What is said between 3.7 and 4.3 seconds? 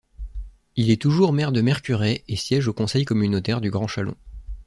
Chalon.